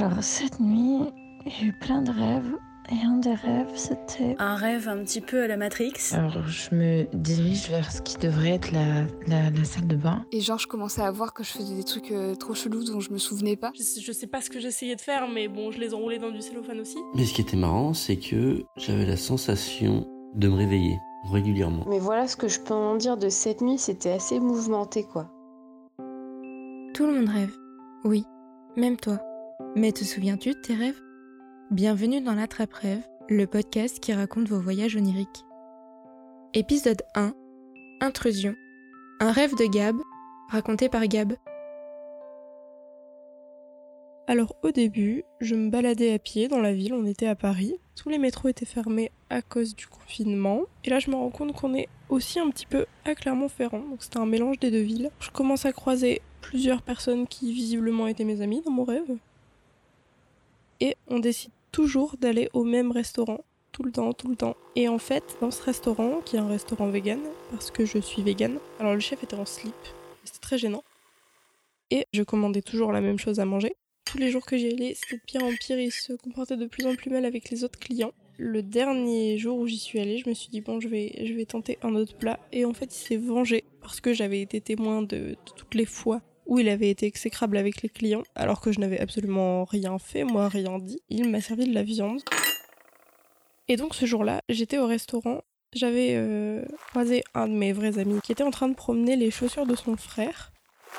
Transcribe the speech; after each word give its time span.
Alors, 0.00 0.22
cette 0.22 0.60
nuit, 0.60 1.12
j'ai 1.46 1.66
eu 1.66 1.72
plein 1.72 2.02
de 2.02 2.12
rêves. 2.12 2.54
Et 2.90 3.04
un 3.04 3.16
des 3.16 3.34
rêves, 3.34 3.72
c'était... 3.74 4.36
Un 4.38 4.54
rêve 4.54 4.88
un 4.88 5.02
petit 5.02 5.20
peu 5.20 5.42
à 5.42 5.48
la 5.48 5.56
Matrix. 5.56 5.92
Alors, 6.12 6.46
je 6.46 6.72
me 6.74 7.06
dirige 7.12 7.68
vers 7.68 7.90
ce 7.90 8.00
qui 8.00 8.16
devrait 8.16 8.50
être 8.50 8.70
la, 8.70 9.02
la, 9.26 9.50
la 9.50 9.64
salle 9.64 9.88
de 9.88 9.96
bain. 9.96 10.24
Et 10.30 10.40
genre, 10.40 10.58
je 10.58 10.68
commençais 10.68 11.02
à 11.02 11.10
voir 11.10 11.34
que 11.34 11.42
je 11.42 11.50
faisais 11.50 11.74
des 11.74 11.82
trucs 11.82 12.12
euh, 12.12 12.36
trop 12.36 12.54
chelous 12.54 12.84
dont 12.84 13.00
je 13.00 13.12
me 13.12 13.18
souvenais 13.18 13.56
pas. 13.56 13.72
Je 13.74 13.82
sais, 13.82 14.00
je 14.00 14.12
sais 14.12 14.28
pas 14.28 14.40
ce 14.40 14.48
que 14.50 14.60
j'essayais 14.60 14.94
de 14.94 15.00
faire, 15.00 15.28
mais 15.28 15.48
bon, 15.48 15.72
je 15.72 15.80
les 15.80 15.92
enroulais 15.92 16.18
dans 16.18 16.30
du 16.30 16.40
cellophane 16.42 16.80
aussi. 16.80 16.98
Mais 17.14 17.24
ce 17.24 17.34
qui 17.34 17.40
était 17.40 17.56
marrant, 17.56 17.92
c'est 17.92 18.16
que 18.16 18.62
j'avais 18.76 19.04
la 19.04 19.16
sensation 19.16 20.06
de 20.34 20.48
me 20.48 20.54
réveiller 20.54 20.96
régulièrement. 21.32 21.84
Mais 21.88 21.98
voilà 21.98 22.28
ce 22.28 22.36
que 22.36 22.46
je 22.46 22.60
peux 22.60 22.72
en 22.72 22.94
dire 22.94 23.16
de 23.16 23.28
cette 23.28 23.60
nuit, 23.62 23.78
c'était 23.78 24.12
assez 24.12 24.38
mouvementé 24.38 25.02
quoi. 25.02 25.28
Tout 26.94 27.06
le 27.06 27.14
monde 27.18 27.28
rêve. 27.28 27.52
Oui, 28.04 28.24
même 28.76 28.96
toi. 28.96 29.18
Mais 29.74 29.90
te 29.90 30.04
souviens-tu 30.04 30.50
de 30.50 30.60
tes 30.60 30.74
rêves? 30.74 31.00
Bienvenue 31.72 32.20
dans 32.20 32.34
l'Attrape-Rêve, 32.34 33.02
le 33.28 33.44
podcast 33.46 33.98
qui 33.98 34.12
raconte 34.12 34.48
vos 34.48 34.60
voyages 34.60 34.94
oniriques. 34.94 35.44
Épisode 36.54 37.02
1 37.16 37.32
Intrusion. 38.00 38.54
Un 39.18 39.32
rêve 39.32 39.56
de 39.56 39.66
Gab, 39.66 39.96
raconté 40.48 40.88
par 40.88 41.04
Gab. 41.08 41.32
Alors 44.28 44.54
au 44.62 44.70
début, 44.70 45.24
je 45.40 45.56
me 45.56 45.70
baladais 45.70 46.14
à 46.14 46.20
pied 46.20 46.46
dans 46.46 46.60
la 46.60 46.72
ville, 46.72 46.94
on 46.94 47.04
était 47.04 47.26
à 47.26 47.34
Paris. 47.34 47.74
Tous 47.96 48.10
les 48.10 48.18
métros 48.18 48.48
étaient 48.48 48.64
fermés 48.64 49.10
à 49.28 49.42
cause 49.42 49.74
du 49.74 49.88
confinement. 49.88 50.62
Et 50.84 50.90
là 50.90 51.00
je 51.00 51.10
me 51.10 51.16
rends 51.16 51.30
compte 51.30 51.52
qu'on 51.52 51.74
est 51.74 51.88
aussi 52.10 52.38
un 52.38 52.48
petit 52.50 52.66
peu 52.66 52.86
à 53.04 53.16
Clermont-Ferrand, 53.16 53.80
donc 53.80 54.04
c'était 54.04 54.18
un 54.18 54.26
mélange 54.26 54.60
des 54.60 54.70
deux 54.70 54.82
villes. 54.82 55.10
Je 55.18 55.30
commence 55.30 55.66
à 55.66 55.72
croiser 55.72 56.22
plusieurs 56.42 56.82
personnes 56.82 57.26
qui 57.26 57.52
visiblement 57.52 58.06
étaient 58.06 58.24
mes 58.24 58.40
amis 58.40 58.62
dans 58.64 58.70
mon 58.70 58.84
rêve. 58.84 59.18
Et 60.80 60.96
on 61.08 61.18
décide 61.18 61.50
toujours 61.72 62.16
d'aller 62.18 62.48
au 62.52 62.64
même 62.64 62.92
restaurant. 62.92 63.44
Tout 63.72 63.82
le 63.82 63.92
temps, 63.92 64.12
tout 64.12 64.28
le 64.28 64.36
temps. 64.36 64.56
Et 64.76 64.88
en 64.88 64.98
fait, 64.98 65.36
dans 65.40 65.50
ce 65.50 65.62
restaurant, 65.62 66.20
qui 66.24 66.36
est 66.36 66.40
un 66.40 66.48
restaurant 66.48 66.88
vegan, 66.88 67.20
parce 67.50 67.70
que 67.70 67.84
je 67.84 67.98
suis 67.98 68.22
vegan, 68.22 68.58
alors 68.80 68.94
le 68.94 69.00
chef 69.00 69.22
était 69.22 69.36
en 69.36 69.44
slip, 69.44 69.74
c'était 70.24 70.40
très 70.40 70.58
gênant. 70.58 70.82
Et 71.90 72.06
je 72.12 72.22
commandais 72.22 72.62
toujours 72.62 72.92
la 72.92 73.00
même 73.00 73.18
chose 73.18 73.40
à 73.40 73.44
manger. 73.44 73.74
Tous 74.04 74.18
les 74.18 74.30
jours 74.30 74.44
que 74.44 74.56
j'y 74.56 74.68
allais, 74.68 74.94
c'était 74.94 75.16
de 75.16 75.22
pire 75.26 75.44
en 75.44 75.52
pire, 75.54 75.78
il 75.78 75.92
se 75.92 76.12
comportait 76.14 76.56
de 76.56 76.66
plus 76.66 76.86
en 76.86 76.94
plus 76.94 77.10
mal 77.10 77.24
avec 77.24 77.50
les 77.50 77.62
autres 77.62 77.78
clients. 77.78 78.12
Le 78.36 78.62
dernier 78.62 79.36
jour 79.38 79.58
où 79.58 79.66
j'y 79.66 79.78
suis 79.78 80.00
allée, 80.00 80.18
je 80.18 80.28
me 80.28 80.34
suis 80.34 80.48
dit 80.48 80.60
bon, 80.60 80.80
je 80.80 80.88
vais, 80.88 81.44
tenter 81.46 81.78
un 81.82 81.94
autre 81.94 82.16
plat. 82.16 82.38
Et 82.52 82.64
en 82.64 82.72
fait, 82.72 82.86
il 82.86 82.98
s'est 82.98 83.16
vengé 83.16 83.64
parce 83.80 84.00
que 84.00 84.12
j'avais 84.12 84.40
été 84.40 84.60
témoin 84.60 85.02
de 85.02 85.36
toutes 85.56 85.74
les 85.74 85.86
fois 85.86 86.22
où 86.48 86.58
il 86.58 86.68
avait 86.68 86.90
été 86.90 87.06
exécrable 87.06 87.56
avec 87.58 87.82
les 87.82 87.90
clients, 87.90 88.24
alors 88.34 88.60
que 88.60 88.72
je 88.72 88.80
n'avais 88.80 88.98
absolument 88.98 89.64
rien 89.64 89.98
fait, 89.98 90.24
moi 90.24 90.48
rien 90.48 90.78
dit. 90.78 91.00
Il 91.10 91.28
m'a 91.30 91.40
servi 91.40 91.68
de 91.68 91.74
la 91.74 91.82
viande. 91.82 92.22
Et 93.68 93.76
donc 93.76 93.94
ce 93.94 94.06
jour-là, 94.06 94.40
j'étais 94.48 94.78
au 94.78 94.86
restaurant, 94.86 95.42
j'avais 95.74 96.14
euh, 96.14 96.64
croisé 96.88 97.22
un 97.34 97.46
de 97.48 97.52
mes 97.52 97.74
vrais 97.74 97.98
amis 97.98 98.20
qui 98.22 98.32
était 98.32 98.42
en 98.42 98.50
train 98.50 98.68
de 98.68 98.74
promener 98.74 99.14
les 99.14 99.30
chaussures 99.30 99.66
de 99.66 99.76
son 99.76 99.98
frère, 99.98 100.50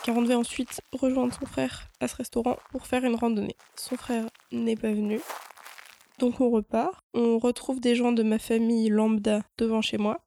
car 0.03 0.15
on 0.15 0.21
devait 0.21 0.35
ensuite 0.35 0.81
rejoindre 0.93 1.33
son 1.33 1.47
frère 1.47 1.89
à 1.99 2.07
ce 2.07 2.15
restaurant 2.15 2.57
pour 2.71 2.85
faire 2.85 3.03
une 3.03 3.15
randonnée. 3.15 3.57
Son 3.75 3.97
frère 3.97 4.29
n'est 4.51 4.75
pas 4.75 4.91
venu. 4.91 5.19
Donc 6.19 6.41
on 6.41 6.51
repart, 6.51 7.03
on 7.15 7.39
retrouve 7.39 7.79
des 7.79 7.95
gens 7.95 8.11
de 8.11 8.21
ma 8.21 8.37
famille 8.37 8.89
lambda 8.89 9.41
devant 9.57 9.81
chez 9.81 9.97
moi. 9.97 10.19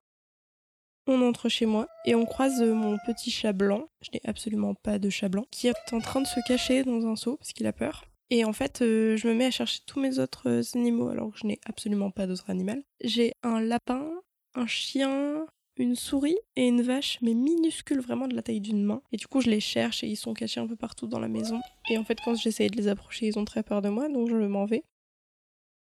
On 1.06 1.20
entre 1.20 1.48
chez 1.48 1.66
moi 1.66 1.88
et 2.04 2.14
on 2.14 2.24
croise 2.24 2.62
euh, 2.62 2.74
mon 2.74 2.96
petit 3.04 3.30
chat 3.30 3.52
blanc, 3.52 3.88
je 4.02 4.10
n'ai 4.12 4.20
absolument 4.24 4.74
pas 4.74 4.98
de 4.98 5.10
chat 5.10 5.28
blanc, 5.28 5.46
qui 5.50 5.66
est 5.66 5.92
en 5.92 6.00
train 6.00 6.20
de 6.20 6.26
se 6.26 6.38
cacher 6.46 6.84
dans 6.84 7.06
un 7.06 7.16
seau 7.16 7.36
parce 7.36 7.52
qu'il 7.52 7.66
a 7.66 7.72
peur. 7.72 8.04
Et 8.30 8.44
en 8.44 8.52
fait, 8.52 8.82
euh, 8.82 9.16
je 9.16 9.28
me 9.28 9.34
mets 9.34 9.46
à 9.46 9.50
chercher 9.50 9.80
tous 9.84 10.00
mes 10.00 10.18
autres 10.18 10.48
euh, 10.48 10.62
animaux 10.74 11.08
alors 11.08 11.32
que 11.32 11.38
je 11.38 11.46
n'ai 11.46 11.60
absolument 11.66 12.10
pas 12.10 12.26
d'autres 12.26 12.48
animaux. 12.48 12.82
J'ai 13.02 13.32
un 13.42 13.60
lapin, 13.60 14.08
un 14.54 14.66
chien, 14.66 15.44
une 15.76 15.96
souris 15.96 16.38
et 16.56 16.68
une 16.68 16.82
vache, 16.82 17.18
mais 17.20 17.34
minuscule, 17.34 18.00
vraiment 18.00 18.28
de 18.28 18.34
la 18.34 18.42
taille 18.42 18.60
d'une 18.60 18.84
main. 18.84 19.02
Et 19.10 19.16
du 19.16 19.26
coup, 19.26 19.40
je 19.40 19.50
les 19.50 19.60
cherche 19.60 20.04
et 20.04 20.06
ils 20.06 20.16
sont 20.16 20.34
cachés 20.34 20.60
un 20.60 20.66
peu 20.66 20.76
partout 20.76 21.06
dans 21.06 21.18
la 21.18 21.28
maison. 21.28 21.60
Et 21.90 21.98
en 21.98 22.04
fait, 22.04 22.18
quand 22.24 22.34
j'essaye 22.34 22.70
de 22.70 22.76
les 22.76 22.88
approcher, 22.88 23.26
ils 23.26 23.38
ont 23.38 23.44
très 23.44 23.62
peur 23.62 23.82
de 23.82 23.88
moi, 23.88 24.08
donc 24.08 24.30
je 24.30 24.36
m'en 24.36 24.66
vais. 24.66 24.84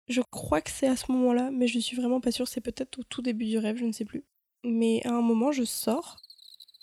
Je 0.08 0.22
crois 0.32 0.60
que 0.60 0.70
c'est 0.70 0.88
à 0.88 0.96
ce 0.96 1.12
moment-là, 1.12 1.50
mais 1.52 1.68
je 1.68 1.78
suis 1.78 1.96
vraiment 1.96 2.20
pas 2.20 2.32
sûre. 2.32 2.48
C'est 2.48 2.60
peut-être 2.60 2.98
au 2.98 3.02
tout 3.04 3.22
début 3.22 3.44
du 3.44 3.58
rêve, 3.58 3.76
je 3.76 3.84
ne 3.84 3.92
sais 3.92 4.04
plus. 4.04 4.24
Mais 4.64 5.00
à 5.04 5.10
un 5.10 5.22
moment, 5.22 5.52
je 5.52 5.64
sors, 5.64 6.18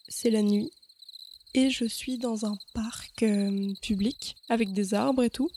c'est 0.08 0.30
la 0.30 0.42
nuit, 0.42 0.72
et 1.54 1.70
je 1.70 1.86
suis 1.86 2.18
dans 2.18 2.46
un 2.46 2.58
parc 2.74 3.24
euh, 3.24 3.74
public 3.82 4.36
avec 4.50 4.74
des 4.74 4.94
arbres 4.94 5.24
et 5.24 5.30
tout. 5.30 5.50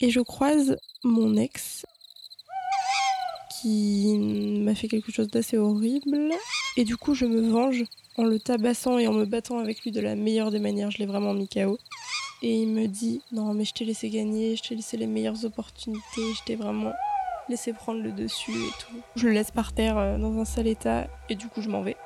Et 0.00 0.10
je 0.10 0.20
croise 0.20 0.76
mon 1.04 1.36
ex 1.36 1.84
qui 3.60 4.16
m'a 4.18 4.74
fait 4.74 4.88
quelque 4.88 5.12
chose 5.12 5.28
d'assez 5.28 5.58
horrible. 5.58 6.32
Et 6.76 6.84
du 6.84 6.96
coup, 6.96 7.14
je 7.14 7.26
me 7.26 7.40
venge 7.50 7.84
en 8.16 8.24
le 8.24 8.38
tabassant 8.38 8.98
et 8.98 9.06
en 9.06 9.12
me 9.12 9.24
battant 9.24 9.58
avec 9.58 9.82
lui 9.82 9.90
de 9.90 10.00
la 10.00 10.14
meilleure 10.14 10.50
des 10.50 10.60
manières. 10.60 10.90
Je 10.90 10.98
l'ai 10.98 11.06
vraiment 11.06 11.34
mis 11.34 11.48
KO. 11.48 11.78
Et 12.42 12.62
il 12.62 12.68
me 12.68 12.86
dit 12.86 13.20
Non, 13.32 13.52
mais 13.52 13.64
je 13.64 13.74
t'ai 13.74 13.84
laissé 13.84 14.08
gagner, 14.08 14.56
je 14.56 14.62
t'ai 14.62 14.74
laissé 14.74 14.96
les 14.96 15.06
meilleures 15.06 15.44
opportunités, 15.44 16.00
je 16.16 16.44
t'ai 16.44 16.56
vraiment 16.56 16.92
laissé 17.50 17.72
prendre 17.72 18.00
le 18.00 18.12
dessus 18.12 18.52
et 18.52 18.72
tout. 18.78 19.02
Je 19.16 19.26
le 19.26 19.34
laisse 19.34 19.50
par 19.50 19.72
terre 19.72 19.98
euh, 19.98 20.16
dans 20.16 20.38
un 20.38 20.44
sale 20.44 20.68
état 20.68 21.08
et 21.28 21.34
du 21.34 21.48
coup, 21.48 21.60
je 21.60 21.68
m'en 21.68 21.82
vais. 21.82 21.96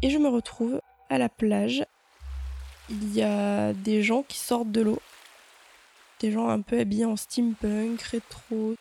Et 0.00 0.10
je 0.10 0.18
me 0.18 0.28
retrouve 0.28 0.80
à 1.10 1.18
la 1.18 1.28
plage. 1.28 1.84
Il 2.90 3.14
y 3.14 3.22
a 3.22 3.74
des 3.74 4.02
gens 4.02 4.22
qui 4.22 4.38
sortent 4.38 4.72
de 4.72 4.80
l'eau. 4.80 4.98
Des 6.20 6.32
gens 6.32 6.48
un 6.48 6.62
peu 6.62 6.78
habillés 6.80 7.04
en 7.04 7.16
steampunk, 7.16 8.00
rétro. 8.00 8.76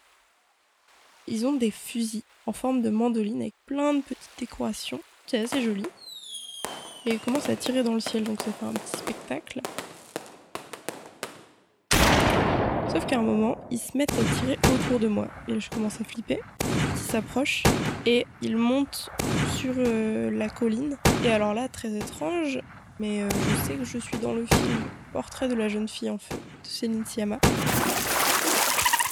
Ils 1.28 1.46
ont 1.46 1.54
des 1.54 1.72
fusils 1.72 2.24
en 2.46 2.54
forme 2.54 2.82
de 2.82 2.90
mandoline 2.90 3.42
avec 3.42 3.54
plein 3.66 3.94
de 3.94 4.02
petites 4.02 4.40
décorations. 4.40 5.02
C'est 5.26 5.40
assez 5.40 5.62
joli. 5.62 5.84
Et 7.06 7.16
ils 7.16 7.20
commencent 7.20 7.50
à 7.50 7.58
tirer 7.58 7.84
dans 7.84 7.94
le 7.94 8.00
ciel, 8.00 8.24
donc 8.24 8.42
ça 8.42 8.52
fait 8.52 8.66
un 8.66 8.74
petit 8.74 8.98
spectacle. 8.98 9.62
Sauf 12.90 13.06
qu'à 13.06 13.20
un 13.20 13.24
moment, 13.24 13.58
ils 13.70 13.78
se 13.78 13.98
mettent 13.98 14.14
à 14.14 14.40
tirer 14.40 14.58
autour 14.74 15.00
de 15.00 15.08
moi. 15.08 15.28
Et 15.50 15.60
je 15.60 15.70
commence 15.70 16.00
à 16.00 16.06
flipper. 16.06 16.40
Ils 16.94 16.98
s'approchent 16.98 17.64
et 18.06 18.26
ils 18.42 18.56
montent 18.56 19.10
sur 19.58 19.74
euh, 19.78 20.32
la 20.32 20.48
colline. 20.48 20.98
Et 21.26 21.30
alors 21.30 21.54
là, 21.54 21.68
très 21.68 21.94
étrange, 21.94 22.60
mais 23.00 23.22
euh, 23.22 23.30
je 23.30 23.68
sais 23.68 23.76
que 23.76 23.84
je 23.84 23.98
suis 23.98 24.18
dans 24.18 24.34
le 24.34 24.46
film 24.46 24.84
Portrait 25.14 25.48
de 25.48 25.54
la 25.54 25.68
jeune 25.70 25.88
fille 25.88 26.10
en 26.10 26.18
feu 26.18 26.36
de 26.36 26.68
Céline 26.68 27.06
Sciamma. 27.06 27.40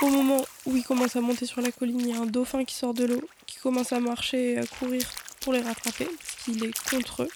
Au 0.01 0.09
moment 0.09 0.41
où 0.65 0.75
ils 0.75 0.83
commencent 0.83 1.15
à 1.15 1.21
monter 1.21 1.45
sur 1.45 1.61
la 1.61 1.71
colline, 1.71 1.99
il 1.99 2.09
y 2.09 2.13
a 2.13 2.19
un 2.19 2.25
dauphin 2.25 2.63
qui 2.63 2.75
sort 2.75 2.93
de 2.93 3.05
l'eau, 3.05 3.21
qui 3.45 3.59
commence 3.59 3.93
à 3.93 3.99
marcher 3.99 4.53
et 4.53 4.57
à 4.57 4.65
courir 4.65 5.09
pour 5.41 5.53
les 5.53 5.61
rattraper, 5.61 6.05
parce 6.05 6.43
qu'il 6.43 6.63
est 6.63 6.89
contre 6.89 7.23
eux. 7.23 7.29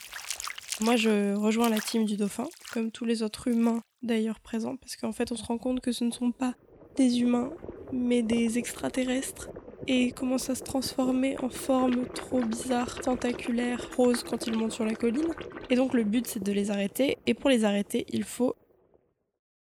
Moi, 0.82 0.96
je 0.96 1.36
rejoins 1.36 1.70
la 1.70 1.80
team 1.80 2.06
du 2.06 2.18
dauphin, 2.18 2.48
comme 2.72 2.92
tous 2.92 3.06
les 3.06 3.24
autres 3.24 3.48
humains 3.48 3.82
d'ailleurs 4.02 4.40
présents, 4.40 4.76
parce 4.76 4.96
qu'en 4.96 5.12
fait, 5.12 5.32
on 5.32 5.36
se 5.36 5.44
rend 5.44 5.58
compte 5.58 5.82
que 5.82 5.92
ce 5.92 6.04
ne 6.04 6.12
sont 6.12 6.32
pas 6.32 6.54
des 6.96 7.22
humains, 7.22 7.52
mais 7.92 8.22
des 8.22 8.58
extraterrestres, 8.58 9.50
et 9.90 10.12
commencent 10.12 10.52
à 10.52 10.56
se 10.56 10.64
transformer 10.64 11.36
en 11.42 11.50
forme 11.50 12.06
trop 12.10 12.42
bizarre, 12.42 13.02
tentaculaire, 13.02 13.90
rose 13.98 14.24
quand 14.24 14.46
ils 14.46 14.56
montent 14.56 14.72
sur 14.72 14.86
la 14.86 14.94
colline. 14.94 15.34
Et 15.72 15.76
donc, 15.76 15.94
le 15.94 16.04
but, 16.04 16.28
c'est 16.28 16.44
de 16.44 16.52
les 16.52 16.70
arrêter, 16.70 17.18
et 17.26 17.34
pour 17.34 17.50
les 17.50 17.66
arrêter, 17.66 18.06
il 18.10 18.24
faut 18.24 18.56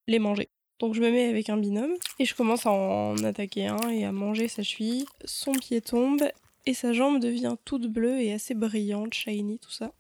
les 0.07 0.19
manger. 0.19 0.49
Donc 0.79 0.95
je 0.95 1.01
me 1.03 1.11
mets 1.11 1.29
avec 1.29 1.51
un 1.51 1.59
binôme 1.59 1.93
et 2.19 2.25
je 2.25 2.35
commence 2.35 2.65
à 2.65 2.73
en 2.73 3.23
attaquer 3.23 3.67
un 3.67 3.91
et 3.91 4.05
à 4.05 4.13
manger 4.13 4.49
sa 4.49 4.63
cheville. 4.63 5.05
Son 5.27 5.53
pied 5.53 5.83
tombe 5.83 6.23
et 6.65 6.73
sa 6.73 6.95
jambe 6.95 7.21
devient 7.21 7.57
toute 7.67 7.87
bleue 7.87 8.21
et 8.21 8.33
assez 8.33 8.55
brillante, 8.55 9.13
shiny, 9.13 9.59
tout 9.59 9.71
ça. 9.71 9.93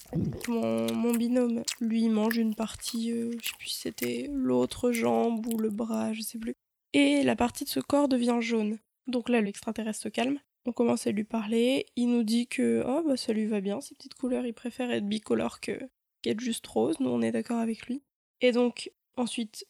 Mon, 0.48 0.90
mon 0.94 1.12
binôme, 1.12 1.62
lui, 1.80 2.08
mange 2.08 2.38
une 2.38 2.54
partie, 2.54 3.12
euh, 3.12 3.32
je 3.42 3.48
sais 3.48 3.54
plus 3.58 3.68
si 3.68 3.80
c'était 3.80 4.30
l'autre 4.32 4.90
jambe 4.90 5.46
ou 5.46 5.58
le 5.58 5.68
bras, 5.68 6.14
je 6.14 6.22
sais 6.22 6.38
plus. 6.38 6.54
Et 6.94 7.22
la 7.24 7.36
partie 7.36 7.64
de 7.64 7.68
ce 7.68 7.80
corps 7.80 8.08
devient 8.08 8.38
jaune. 8.40 8.78
Donc 9.10 9.28
là, 9.28 9.40
l'extraterrestre 9.40 10.02
se 10.02 10.08
calme. 10.08 10.38
On 10.66 10.72
commence 10.72 11.06
à 11.06 11.10
lui 11.10 11.24
parler. 11.24 11.86
Il 11.96 12.08
nous 12.08 12.22
dit 12.22 12.46
que 12.46 12.84
oh, 12.86 13.02
bah, 13.06 13.16
ça 13.16 13.32
lui 13.32 13.46
va 13.46 13.60
bien, 13.60 13.80
ces 13.80 13.94
petites 13.94 14.14
couleurs. 14.14 14.46
Il 14.46 14.54
préfère 14.54 14.90
être 14.90 15.06
bicolore 15.06 15.60
que 15.60 15.78
qu'être 16.22 16.40
juste 16.40 16.66
rose. 16.66 17.00
Nous, 17.00 17.10
on 17.10 17.22
est 17.22 17.32
d'accord 17.32 17.58
avec 17.58 17.86
lui. 17.86 18.02
Et 18.40 18.52
donc, 18.52 18.90
ensuite, 19.16 19.66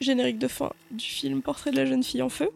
générique 0.00 0.38
de 0.38 0.48
fin 0.48 0.72
du 0.90 1.04
film 1.04 1.42
Portrait 1.42 1.70
de 1.70 1.76
la 1.76 1.86
jeune 1.86 2.02
fille 2.02 2.22
en 2.22 2.28
feu, 2.28 2.50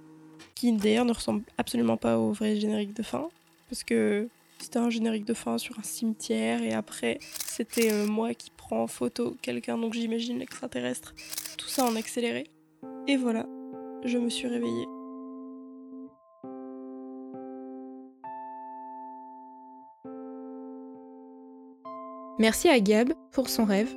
qui 0.54 0.72
d'ailleurs 0.72 1.04
ne 1.04 1.12
ressemble 1.12 1.42
absolument 1.58 1.96
pas 1.96 2.18
au 2.18 2.32
vrai 2.32 2.56
générique 2.56 2.94
de 2.94 3.02
fin, 3.02 3.28
parce 3.68 3.84
que 3.84 4.28
C'était 4.60 4.78
un 4.78 4.90
générique 4.90 5.24
de 5.24 5.32
fin 5.32 5.56
sur 5.56 5.78
un 5.78 5.82
cimetière 5.82 6.62
et 6.62 6.74
après 6.74 7.18
c'était 7.46 7.90
euh, 7.90 8.06
moi 8.06 8.34
qui 8.34 8.50
prends 8.54 8.82
en 8.82 8.86
photo 8.86 9.34
quelqu'un, 9.40 9.78
donc 9.78 9.94
j'imagine 9.94 10.38
l'extraterrestre. 10.38 11.14
Tout 11.56 11.68
ça 11.68 11.84
en 11.86 11.96
accéléré. 11.96 12.44
Et 13.08 13.16
voilà, 13.16 13.46
je 14.04 14.18
me 14.18 14.28
suis 14.28 14.48
réveillée. 14.48 14.99
Merci 22.40 22.70
à 22.70 22.80
Gab 22.80 23.12
pour 23.32 23.50
son 23.50 23.66
rêve. 23.66 23.94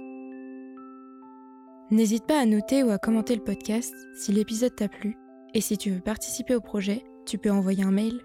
N'hésite 1.92 2.26
pas 2.26 2.42
à 2.42 2.46
noter 2.46 2.84
ou 2.84 2.90
à 2.90 2.98
commenter 2.98 3.38
le 3.38 3.42
podcast 3.42 3.96
si 4.18 4.34
l'épisode 4.34 4.76
t'a 4.76 4.90
plu. 4.90 5.16
Et 5.54 5.62
si 5.62 5.78
tu 5.78 5.92
veux 5.92 6.02
participer 6.02 6.54
au 6.54 6.60
projet, 6.60 7.06
tu 7.26 7.38
peux 7.38 7.52
envoyer 7.52 7.86
un 7.86 7.92
mail. 7.92 8.20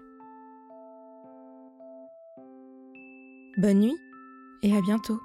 Bonne 3.59 3.79
nuit 3.79 3.97
et 4.61 4.75
à 4.75 4.81
bientôt. 4.81 5.21